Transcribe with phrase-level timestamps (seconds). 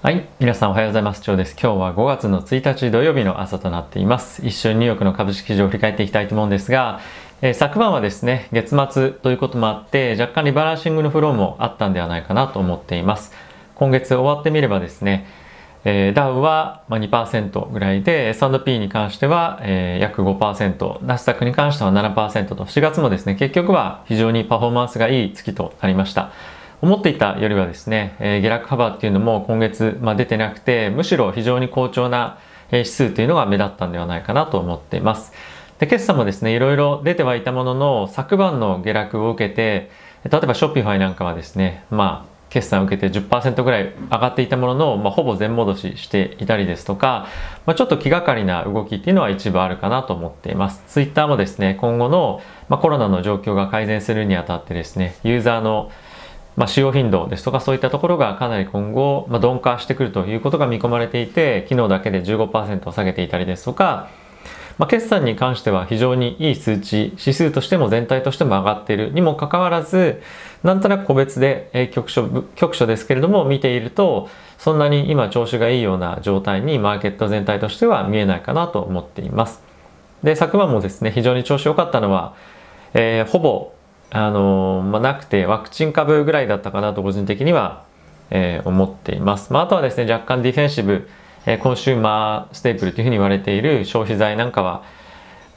[0.00, 0.28] はい。
[0.38, 1.22] 皆さんおはようございます。
[1.22, 1.56] 長です。
[1.60, 4.46] 今日は5月の1日土曜日の朝となっています。
[4.46, 7.00] 一緒にニューヨークの株式市場を振り返っていきたいと思うんですが、
[7.42, 13.32] えー、昨晩はですね、月末ということもあって、若干リバランシングのフローもあったんではないかなと思っています。
[13.74, 15.26] 今月終わってみればですね、
[15.84, 26.30] えー、ダウは2%ぐらいで、S&P に関しては、えー、約5%、ナスダックに関しては7%と、4月もですね、結局は非常にパフォーマンスがいい月となりました。
[26.80, 32.38] 思っていたよりはですね、え、下落幅っていうのも今月、まあ、出てなくて、むしろ非常に好調な
[32.70, 35.32] 指数というのが目立ったんではないかなと思っています。
[35.78, 39.90] で、決算もですね、いろいろ出てはいたものの、昨晩の下落を受けて、
[40.24, 47.28] 例えばショッピファイなんかはですね、まあ、決算を受けて10%ぐらい上がっていたものの、まあ、ほぼ全戻ししていたりですとか、
[47.66, 50.82] まあ、ちょっと気がかりな動きっていうのは一部あるかなと思っています。
[50.86, 55.90] ツイッターもですね、今後の、まあ、コロナの状況が改善するにあたってですね、ユーザーの
[56.58, 64.08] まあ、使用頻度ですとかそういったところがかなり今後、まあ、鈍化してくるということが見込まれていて昨日だけで15%を下げていたりですとか、
[64.76, 70.20] まあ、決算に関しては非常にいい数値指数としても全体としても上がっているにもかかわらず
[70.64, 79.62] なんとなく個別で局所局所ですけれども見ているとそんなに今調子がいいような状態にマーケット全体としては見えないかなと思っています。
[80.24, 82.34] で昨晩もですね非常に調子良かったのは、
[82.94, 83.77] えー、ほぼ
[84.10, 87.84] あのまあ、なくてワクチン株ぐらいだったかなと個人的には、
[88.30, 89.52] えー、思っています。
[89.52, 91.08] まあ、あとはですね若干ディフェンシブ、
[91.44, 94.82] えー、コンシューマーステープルというふうに言われている消費財なんかは、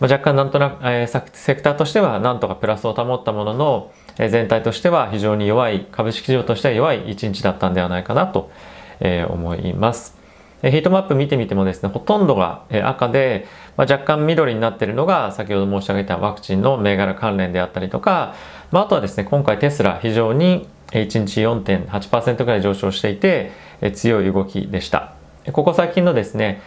[0.02, 8.52] まあ、若干なんとなく、えー、セクターとしてはなんとかプラスを保ったものの、えー、全体としては非常に弱い株式市場としては弱い一日だったんではないかなと、
[9.00, 10.21] えー、思います。
[10.62, 18.36] ヒートマップ見てみてもですね、ほとんどが赤で、まあ、若干緑になっているのが先ほど申し上げたワクチンの銘柄関連であったりとか、
[18.72, 23.52] まあ、あとはですね、今回テスラ非常に1日4.8%ぐらい上昇していて、
[23.94, 25.14] 強い動きでした。
[25.54, 26.62] ここ最近のですね、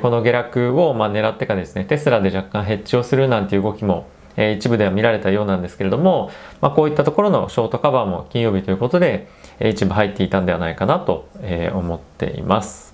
[0.00, 6.30] この下落をま狙ってかですね、テスラで若干ヘッジをするなんていう動きも一部では見られたようなんですけれども、
[6.62, 9.28] まあ、こういったところのショートカバーも金曜日ということで
[9.60, 11.28] 一部入っていたんではないかなと
[11.74, 12.93] 思っています。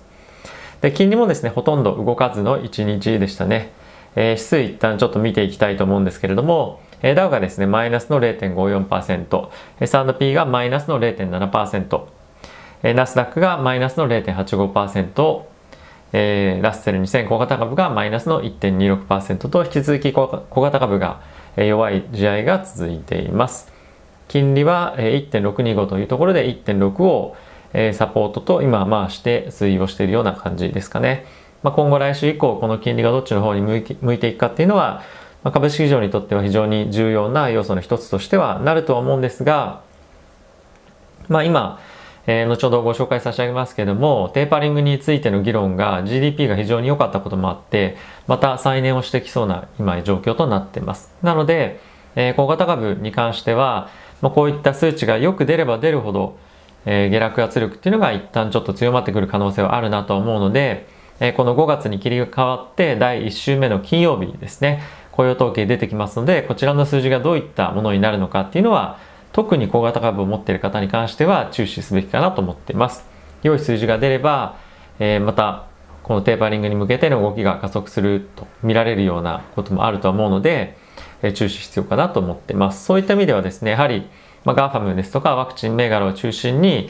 [0.81, 3.71] で、金利もですね、ほとんど動かずの1日でしたね。
[4.15, 9.49] えー、指数一旦ちょっと見ていきたいと思うんですけれども、ダウがですね、マイナスの0.54%、
[9.79, 12.05] S&P がマイナスの0.7%、
[12.83, 15.43] えー、ナスダックがマイナスの0.85%、
[16.13, 21.21] えー、ラッセル2000小型株がマイナスの1.26%と引き続き小型株が
[21.55, 23.71] 弱い試合が続いています。
[24.27, 27.35] 金利は1.625というところで1.6を
[27.73, 31.25] えサポートと今まあして推移をしているような感じですかね。
[31.63, 35.03] まあ、今後来週以降この金利がどっちの方に向いて向いていくかっていうのは、
[35.43, 39.81] まあ、株式市場にとっては非常に重要な要素の一つとしてはなるとは思うんですが、
[41.27, 41.79] まあ、今、
[42.25, 47.95] えー、後ほどご紹介差し上げますけれどもテーパリングについての議論が GDP が非常に良かったこともあって
[48.27, 51.13] また再燃をしてきそうな今状況となっています。
[51.21, 51.79] なので、
[52.15, 53.89] えー、小型株に関しては、
[54.21, 56.37] まあ、こういった数値がよく出れば出るほど
[56.85, 60.87] えー、下落圧力っていうのが一旦ちょっと強まってくる可能性はあるなと思うので、
[61.19, 64.81] えー、この5月に切り替わって第1週目の金曜日ですね、
[65.11, 68.97] 雇用統計出てきますので、こちらの数字がどういったものになるのかっていうのは、
[69.33, 73.05] 特に小型株を持っている方に関しては注視すべきかなと思っています。
[73.43, 74.57] 良い数字が出れば、
[74.99, 75.67] えー、また
[76.03, 80.77] このテーパリングに向けての動きが加速すると見られるようなこともあると思うので、
[81.21, 82.83] え注視必要かなと思ってます。
[82.83, 84.09] そういった意味ではですね、やはり
[84.43, 86.89] まあ、 GAFAM ですとかワクチン銘柄を中心に、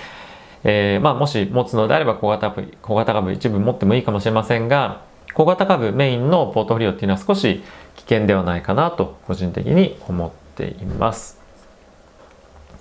[0.63, 5.01] えー、まあ、もし持つのであれば小型株小型株一部持ってもいいかもしれませんが
[5.33, 7.63] 小型株メインのポートフリオっていうのは少し
[7.95, 11.39] 危険ではないかなと個人的に思っています。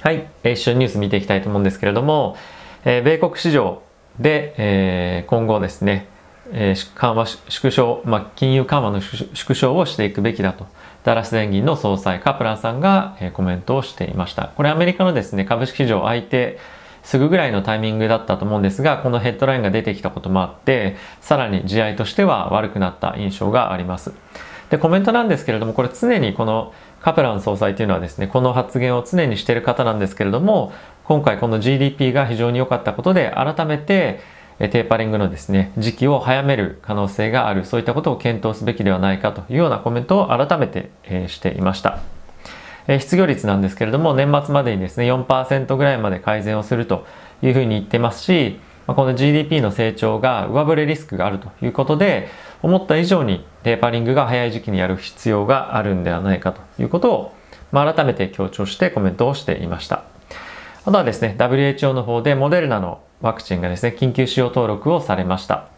[0.00, 2.36] はい、一緒にニュース見ていきたいと思うんですけれども、
[2.84, 3.82] えー、米国市場
[4.18, 6.08] で、えー、今後ですね、
[6.52, 10.66] えー、緩和縮小、まあ、金融緩和の縮小をしていくべきだと
[11.04, 14.52] ダラス電銀の総裁カプランさんが、えコメントをしていました。
[14.56, 16.58] これアメリカのですね、株式市場相手
[17.02, 24.12] すぐぐらいのタイミングだったと思うんですが、このヘッドラインが出てきたこともあって、さらに試合いとしては悪くなった印象があります。
[24.68, 30.72] で、コメントなんですけれども、これ常にこのカプラン総裁というのはですね、この発言を常にしている方なんですけれども、
[31.04, 34.20] 今回この GDP が非常に良かったことで、改めて
[34.68, 42.00] テーパリングのですね、時期を早める可能性がある、そういったことを検討すべきではないかというようなコメントを改めて、えしていました。
[42.86, 47.06] え失業率なんですけれども、年末までにですね、4%ぐらいまで改善をすると
[47.42, 52.28] いうふうに言ってますし、この GDP の成長が上振れリスクがあるということで、
[52.62, 57.34] 思った以上にテーパリングが早い時期にやる必要があるんではないかということを、
[57.72, 60.04] まあ、改めて強調してコメントをしていました。
[60.84, 65.68] あとはですね、WHO の方でモデルナのワクチンがですね、緊急使用登録をされました。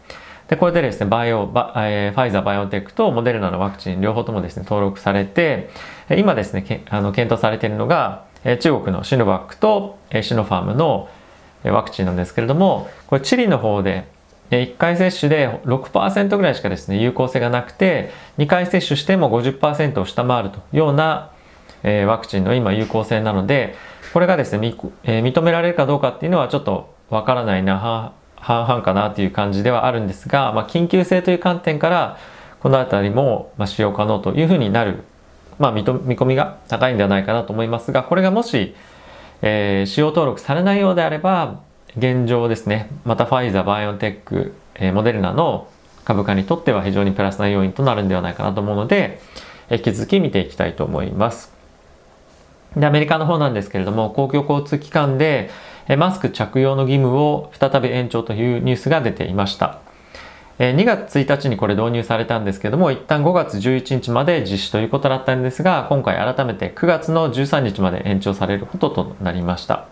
[0.47, 5.69] で、これでですね、バイオ、バえー、ファイザー、バイオンテックとモデルナのワクチン両方ともですね、登録されて、
[6.17, 8.25] 今ですね、けあの検討されているのが、
[8.59, 11.09] 中国のシノバックとシノファームの
[11.63, 14.05] ワクチンなんですけれども、これチリの方で
[14.51, 21.31] 1回接種で6%ぐらいしかですね、有効性がなくて、2回接種しても50%を下回るというような
[21.83, 23.75] ワクチンの今有効性なので、
[24.13, 24.75] これがですね、
[25.05, 32.17] 認められるかどうかっていうのはちょっとわからないな、半々かなという感じではあるんですが、まあ、緊急性という観点から、
[32.59, 35.03] この辺りも使用可能というふうになる、
[35.59, 38.75] まあ、見込みが高いんではないかなと思いますが、これがもし、
[39.41, 41.59] えー、使用登録されないようであれば、
[41.97, 45.67] 現状ですね、またファイザー、バイオンテック、えー、モデルナの
[46.05, 49.19] 株価にとっては非常にプラスな要因となるんではないかなと思うので、
[49.69, 51.53] 引き続き見ていきたいと思います。
[52.75, 55.49] で、アメリカの方なんですけれども、公共交通機関で
[55.97, 59.79] マスク着用の義務を再び延長というニュースが出ていました。
[60.59, 69.87] 2月1日にこれ導入されたんですけども、一旦5月11日まで実施ということだったんですが、今回改めて9月の13日まで延長されることとなりました。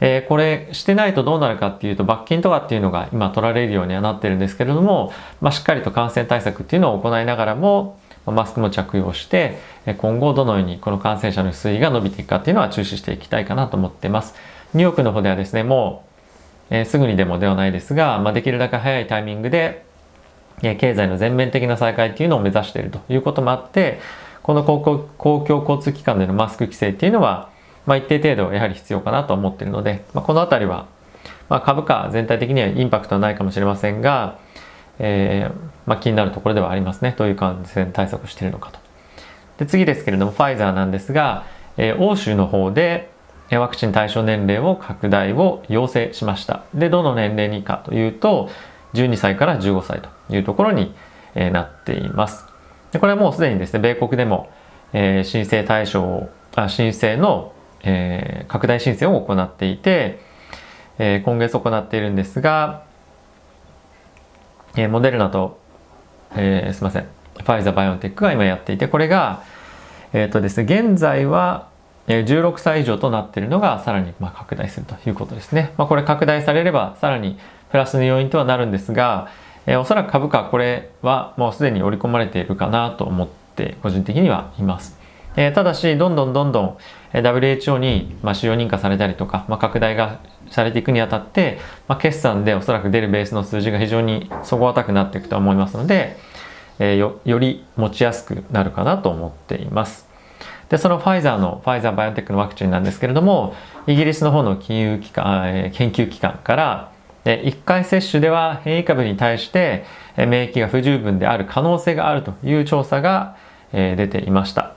[0.00, 9.58] えー、これしてないとどうなるかっていうと罰金とかっていうのが今取られるようにはなってるんですけれども、まあ、しっかりと感染対策っていうのを行いながらもマスクも着用して
[9.98, 14.34] 今後どのようにこの感染者の推移が伸びていくかっていうのは注視していきたいかなと思ってます。
[14.74, 16.04] ニューヨークの方ではですねも
[16.70, 19.84] う、えー、すぐにでもではないですが、まあ、できるだけ早いタイミングで、
[20.62, 24.00] えー、経済の全面的な再開っていうのを目指しているということもあって
[24.42, 27.54] この公共公共交通機関でのマスク規制っていうのは
[27.86, 30.86] まあ、一定程度やはり必要かなと思っているので、まあ、この辺りは、
[31.48, 34.38] まあ、株価全体的にはインパクトはないかもしれませんが、
[34.98, 38.78] えーまあ、気になるところではありますねどういう感染対策をしているのかと。
[39.58, 41.44] で次ですけれどもファイザーなんですが、
[41.76, 43.10] えー、欧州の方で
[43.58, 46.64] ワクチン対象年齢を拡大を要請しました。
[46.74, 48.50] でどの年齢にかというと
[48.94, 50.94] 12歳から15歳というところに、
[51.34, 52.46] えー、なっています。
[52.92, 54.50] でこれはもうすでにですね米国でも、
[54.92, 57.54] えー、申請対象あ申請の
[57.84, 60.18] えー、拡大申請を行っていて、
[60.98, 62.84] えー、今月行っているんですが、
[64.74, 65.58] えー、モデルナと、
[66.34, 67.02] えー、すみません、
[67.36, 69.42] ファイザーバイオンテックが今やっていて、これが、
[70.14, 71.68] えっ、ー、とですね、現在は
[72.06, 75.72] 16歳以上となっているのがさらにまあ拡大するということですね。
[75.78, 77.38] まあ、これ拡大されればさらに
[77.70, 79.28] プラスの要因とはなるんですが、
[79.66, 84.98] え、おそらく株価これはもうすでに織り込まれているかなと思って個人的にはいます。
[85.36, 86.78] え、ただしどんどんどんどん
[87.12, 90.20] WHO に、まあ、使用認可されたりとか、まあ、拡大が
[90.50, 91.58] されていくにあたって、
[91.88, 96.16] まあ、決算でおそらく出るベースの数字が非常に底堅くなっていくと思いますので、
[96.78, 100.13] え、よより持ちやすくなるかなと思っています。
[100.68, 103.54] で、そのファイザーの、ファイザーバイオテックのワクチンなんですけれども、
[103.86, 106.94] イギリスの方の金融機関、え、研究機関から、
[107.24, 109.84] 1回接種では変異株に対して
[110.16, 113.36] 免疫が不十分である可能性があるという調査が
[113.72, 114.74] 出ていました。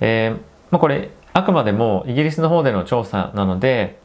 [0.00, 0.36] え
[0.70, 3.98] ま、これあくまでもイギリスの方での調査なので、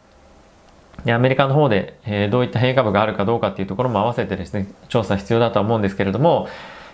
[1.05, 6.47] アメリカの方で、えどういった変異株があるかどうかっていうところも合わせてですね、調査必要だとは思うんですけれども、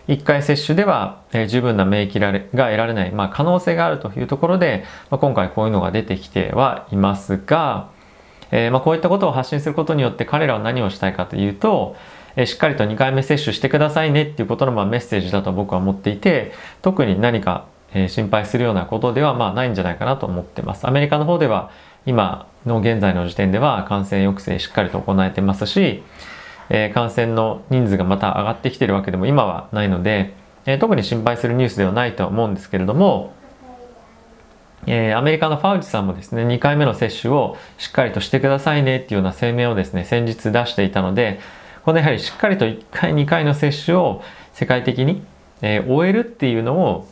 [0.07, 7.89] 1回接種では、え十分な免疫が得られない、まあ、可能性があるというところで、まあ、今回こういうのが出てきてはいますが、
[8.51, 11.95] えー、まあこういったことを発信することによって彼らは何をしたいかというと、
[12.35, 20.87] えしっかりと2回目接種してくださいねっていうことのまあメッセージだと僕は思っていて特に何かえ心配するようなことではまあないんじゃないかなと思ってます。
[20.87, 21.71] アメリカの方では
[22.05, 26.03] 今の現在の時点では感染抑制しっかりと行えてますし、
[26.69, 30.33] え感染の人数がまた上がってきてるわけでも今はないので、
[30.65, 33.33] え特に心配するニュースではないとは思うんですけれども、
[34.85, 41.39] えー、アメリカのファウチさんもですね、2回目の接種をしっかりとしてくださいねっていうような声明をですね、先日出していたので、
[41.83, 44.21] このやはりしっかりと1回、2回の接種を
[44.53, 45.23] 世界的に、
[45.61, 47.07] えー、終えるっていうのを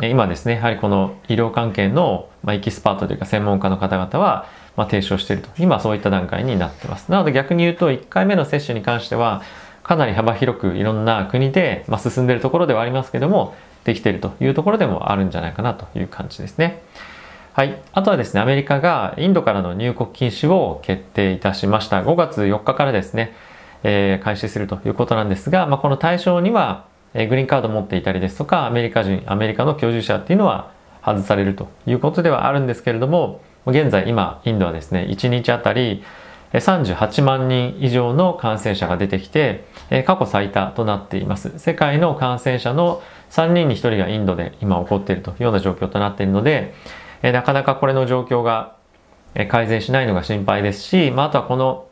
[0.00, 9.42] 今ですねやはりこの医療関係の、まエキスパートというか専門家の方々は、まあ提唱していると今そういった段階になってますなので逆に言うと1回目の接種に関しては
[9.82, 16.82] かなり幅広くいろんな国で、まあ進んでいるところではありますけどもできているというところでもあるんじゃないかなという感じですね。
[17.52, 17.82] はい。
[17.92, 22.02] あとはですね、アメリカがインドからの入国禁止を決定いたしました。
[22.02, 23.34] 5月4日からですね、
[23.82, 30.70] えー、開始するということなんですが、まあ、この対象には、えグリーンカード持っていたりですとかアメリカ人アメリカの居住者っていうのは
[31.04, 36.02] 外されるということではあるんですけれども現在今インドはですね1日あたり
[36.52, 39.64] 38万人以上の感染者が出てきて
[40.04, 41.58] 過去最多となっています。
[41.58, 46.74] 世界の感染者の3人に1人がインドで今起こっているというような状況となっているので
[47.22, 48.76] なかなかこれの状況が
[49.48, 51.86] 改善しないのが心配ですし、まあ、あとはこの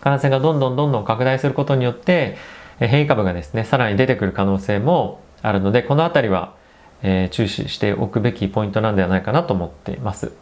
[0.00, 2.36] 感染がどんどんどんどん拡大することによって
[2.78, 6.54] 変異株がですねさらに出てくる可能性もあるのでこの辺りは、
[7.30, 10.32] 注視しておくべきポイントなんではないかなと思っています。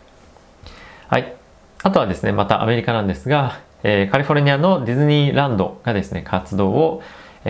[1.08, 1.36] はい
[1.82, 7.02] あとはですねまたアメリカなんですが、えー、カリフォルニアのディズニーランドがですね活動を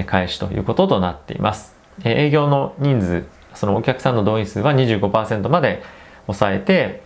[0.06, 1.74] 開始ということとなっています、
[2.04, 5.82] えー、営業の人数そのお客さんの動員数は25%まで
[6.26, 7.02] 抑えて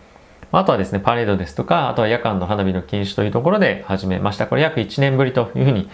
[0.59, 4.45] あとはですね、パレードですとか、あとは夜間の花火の禁止というところで始めました。
[4.45, 5.89] これ約1年ぶりというふうに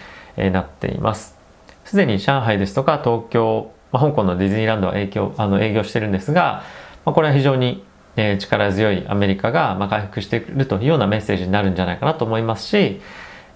[0.52, 1.38] なっています。
[1.86, 6.62] すでに上海ですとか東京、まあ、香港のディズニーランドは影響あの営業してるんですが、
[7.06, 7.82] まあ、これは非常に、
[8.20, 13.00] えー、力強いアメリカが、まあ、回復しているというようなメッセージになるんじゃないかなと思いますし、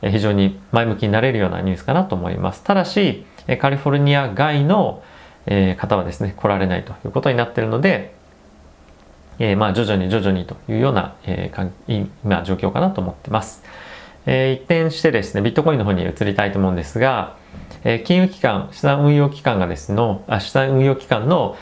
[0.01, 2.65] えー、非常に前向きになれるようなニュースかなと思います。
[2.65, 5.03] ただし、え、カリフォルニア外の、
[5.47, 8.15] え、方はですね、来られないということになっているので、
[9.39, 13.63] え、まあ徐々に徐々にというような、えー、今状況かなと思ってます。
[14.25, 17.37] えー、一転してですね、ビットコインの方に移りたいと思うんですが、
[17.85, 21.59] えー、金融機関、資産運用機関がですの、あ資産運用機関の、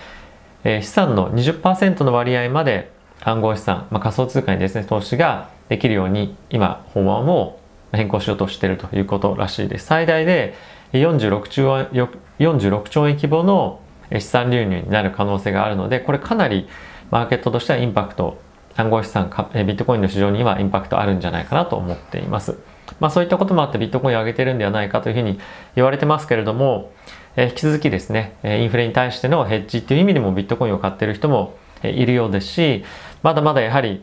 [0.63, 2.92] え、資産の20%の割合まで
[3.25, 7.59] 暗号資産、まあ、仮想通貨にですね、投資ができるように今、法案を
[7.93, 9.87] 変更しようとしているということらしいです。
[9.87, 10.55] 最大で
[10.93, 11.87] 46兆円
[12.39, 16.69] ,46 兆円規模の資産流入になる可能性があるので、これかなり
[17.11, 18.41] マーケットとしてはインパクト、
[18.77, 22.59] 暗号資産、ビットコインの市場にはインパクトあるんじゃないかなと思っています。
[23.01, 25.39] まあそういったこともあってビットコインを上げてるんではないかというふうに
[25.77, 26.93] 言われてますけれども、
[27.37, 32.85] え引き続きですね、インフレに対してのヘッジっていう意味でもビットコインを買ってる人もいるようですし、
[33.23, 34.03] まだまだやはり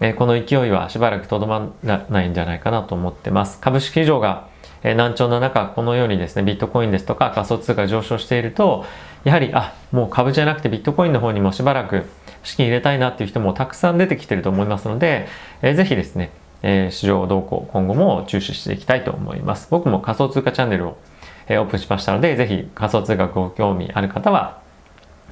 [0.00, 3.60] えこの勢いはしばらくとどまらないんじゃないかなと思ってます。
[3.60, 4.48] 株式市場が
[4.82, 8.84] え難聴の中、このようにですね、ビットコインですとか仮想通貨上昇していると、
[9.24, 12.04] やはり、あ、もう株じゃなくてビットコインの方にもしばらく
[12.44, 15.26] 資金入れたいなっていう人もたくさん出てきてると思いますので、
[15.62, 16.30] えー、ぜひですね、
[16.62, 19.66] え、市場動向今後も注視していきたいと思います。
[19.70, 20.98] 僕も仮想通貨チャンネルを、
[21.48, 24.60] え、オープンしましたので、ぜひ仮想通貨ご興味ある方は、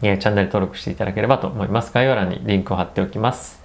[0.03, 1.93] えー、チャンネル登録していただければと思います。
[1.93, 3.63] 概要欄にリンクを貼っておきます。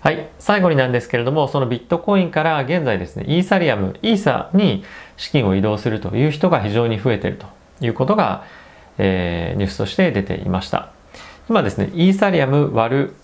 [0.00, 0.28] はい。
[0.38, 4.84] 最後になんですけれども、そのビットコインから現在ですね、イーサリアム、イーサに
[5.16, 7.46] 資金を移動するという人が非常に増えていると
[7.80, 8.44] いうことが、
[8.98, 10.90] えー、ニュースとして出ていました。
[11.48, 13.14] 今ですね、イーサリアム割る、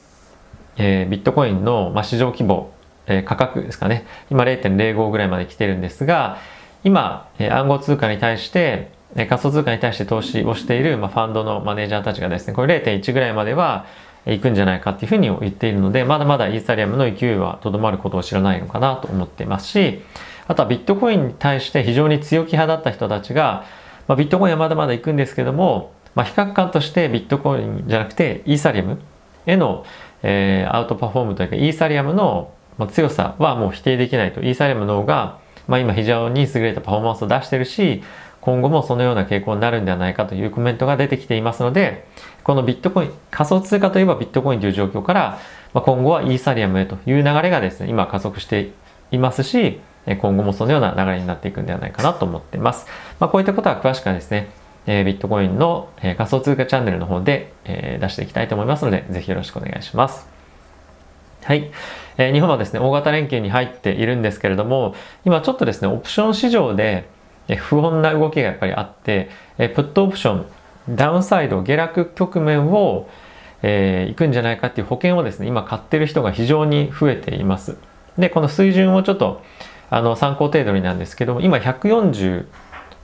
[0.78, 2.72] えー、ビットコインの、まあ、市場規模、
[3.06, 6.38] えー、価格ですかね、今0.05ぐらいまで来てるんですが、
[6.82, 13.86] 今、えー、暗号通貨に対して、仮想通貨に対して投資をしている、ま、ファンドのマネージャーたちがですね、これ0.1ぐらいまでは
[14.26, 20.02] 行くんじゃないかっていうふうに言っているので、まだまだイーサリアムの勢いはとどまることを知らないのかなと思っていますし、
[20.46, 23.64] あとはビットコインに対して非常に強気派だった人たちが、
[24.08, 29.00] まあ、ビットコインはまだまだ行くんですけども、まあ、比較感としてビットコインじゃなくてイーサリアム
[29.46, 29.84] への、
[30.22, 32.52] えー、アウトパフォームというかイーサリアムの
[32.90, 34.40] 強さはもう否定できないと。
[34.40, 35.38] イーサリアムの方が、
[35.68, 38.02] まあ、今非常に優れたパフォーマンスを出してるし
[38.40, 42.06] 今後もそのような傾向になるんではないかというコメントが出てきていますので
[42.42, 45.38] このビットコイン仮想通貨といえばビットコインという状況から、
[45.74, 48.70] まあ、今後はイーサリアムへという流れがですね今加速して
[49.10, 52.86] いますし今後もそのような流れになっていくんではないかなと思っています。
[53.18, 54.48] まあ、こういったことは詳しくはですね、
[54.86, 60.26] えー、ビットコインの、えー、仮想通貨チャンネルの方で、えー、出していきたいと思いますので、ぜひよろしくお願いします。
[61.44, 61.70] はい。
[62.16, 64.94] えー、日本はですね、大型連休に入っているんですけれども、
[65.24, 67.08] 今ちょっとですね、オプション市場で、
[67.56, 70.46] 不穏な動きがやっぱりあって、え、プットオプション、
[70.88, 73.08] ダウンサイド、下落局面を、
[73.62, 77.76] えー、行くんじゃないかっていう保険をですね、今買ってる人が非常に増えています。
[78.18, 79.42] で、この水準をちょっと、
[79.90, 82.46] あの、参考程度になんですけども、今140、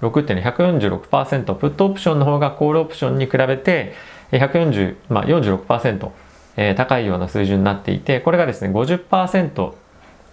[0.02, 3.94] 6ってね、146%、プットオプションの方がコールオプションに比べて、
[4.32, 6.10] 140、まあ46%、
[6.56, 9.72] えー、高いような水準になっていて、これがですね、50%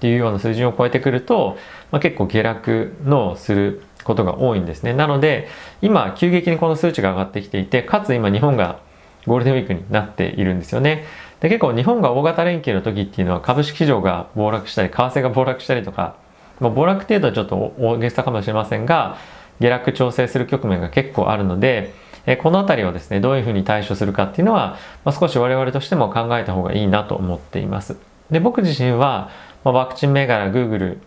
[0.03, 1.57] っていうような水準を超えてくると、
[1.89, 4.91] まあ、結構下落のすることが多いんですね。
[4.91, 5.48] なので、
[5.81, 8.79] 今、急激にこの数値が上がってきていて、かつ今日本が
[9.25, 11.05] ゴールデンウィークになっているんですよね。
[11.39, 16.17] で結構日本が大型連休の時っていうのは株式市場が暴落したり、為替が暴落したりとか、
[16.60, 19.15] まあ、暴落程度はちょっと大げさかもしれませんが、
[19.62, 21.93] 下落調整する局面が結構あるので、
[22.25, 27.95] えこの辺りをですね、どういうふうに対処するかっていうのは、まあ、少し我々としても考えた方がいいなと思っています。
[28.31, 29.29] で、僕自身は、
[29.63, 31.00] まあ、ワクチン銘柄 Google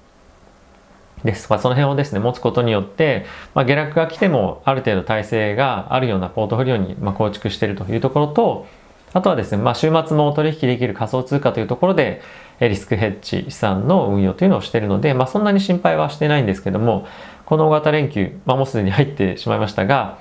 [1.25, 8.67] ですとか、その辺をですね、持つことによって、まあ、下落が来てもある程度体制があるようなポートフォリオに、ま構築しているというところと、
[9.13, 12.23] あとはですね、まあ、週末も取引できる仮想通貨というところで、
[12.61, 17.07] リスクヘッジ資産の運用というのをしているので、まあ、そんなに心配はしてないんですけども、
[17.45, 20.19] この大型連休、まあ、もうすでに入ってしまいましたが、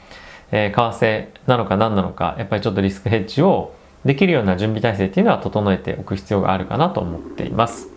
[0.52, 3.74] えー、為替なのか何なのか、やっぱりちょっとリスクヘッジを
[4.04, 7.95] できるような準備体制っていうのは整えておく必要があるかなと思っています。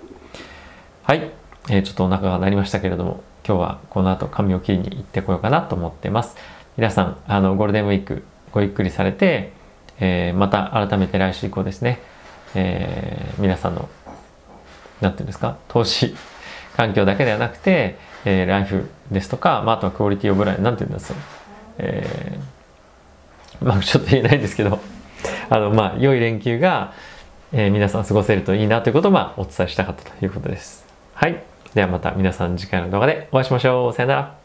[1.08, 1.30] はい。
[1.70, 6.36] えー、ちょっとお腹が鳴りましたけれども今日はこの後髪を切りに行ってこようかなと思ってます
[6.76, 9.52] 皆さんあのゴールデンウィークごゆっくりされて、
[10.00, 12.02] えー、また改めて来週以降ですね、
[12.54, 13.88] えー、皆さんの
[15.00, 16.14] 何て言うんですか投資
[16.76, 17.96] 環境だけではなくて、
[18.26, 21.18] えー、ライフですとか、まあ、あとはクオリティオブライン何て言うんですか、
[21.78, 24.78] えー、まあちょっと言えないですけど
[25.48, 26.92] あのまあ良い連休が、
[27.52, 30.88] えー、皆さん過ごせるといいなということをまあお伝えしたかったということです
[31.20, 31.42] はい
[31.75, 33.92] ではまた皆さん次回の動画でお会いしましょう。
[33.92, 34.38] さよなら。